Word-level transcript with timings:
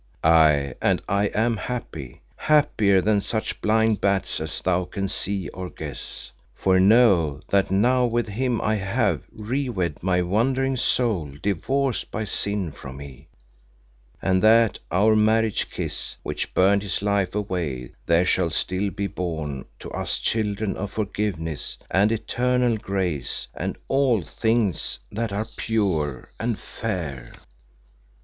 Aye 0.23 0.73
and 0.81 0.99
I 1.07 1.25
am 1.27 1.57
happy 1.57 2.21
happier 2.35 3.01
than 3.01 3.21
such 3.21 3.61
blind 3.61 4.01
bats 4.01 4.39
as 4.41 4.59
thou 4.59 4.85
can 4.85 5.07
see 5.07 5.47
or 5.49 5.69
guess. 5.69 6.31
For 6.55 6.79
know 6.79 7.39
that 7.49 7.69
now 7.69 8.05
with 8.07 8.27
him 8.27 8.59
I 8.61 8.73
have 8.77 9.21
re 9.31 9.69
wed 9.69 10.01
my 10.01 10.23
wandering 10.23 10.75
soul 10.75 11.31
divorced 11.39 12.09
by 12.09 12.23
sin 12.23 12.71
from 12.71 12.97
me, 12.97 13.27
and 14.23 14.41
that 14.41 14.77
of 14.77 14.81
our 15.09 15.15
marriage 15.15 15.69
kiss 15.69 16.15
which 16.23 16.55
burned 16.55 16.81
his 16.81 17.03
life 17.03 17.35
away 17.35 17.91
there 18.07 18.25
shall 18.25 18.49
still 18.49 18.89
be 18.89 19.05
born 19.05 19.65
to 19.77 19.91
us 19.91 20.17
children 20.17 20.77
of 20.77 20.89
Forgiveness 20.91 21.77
and 21.91 22.11
eternal 22.11 22.75
Grace 22.77 23.47
and 23.53 23.77
all 23.87 24.23
things 24.23 24.97
that 25.11 25.31
are 25.31 25.45
pure 25.57 26.31
and 26.39 26.57
fair. 26.57 27.33